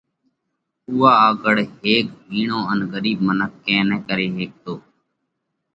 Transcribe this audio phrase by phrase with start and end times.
[0.89, 4.73] اُوئا آڳۯ هيڪ هِيڻو ان ڳرِيٻ منک ڪئين نه ڪري هيڪتو۔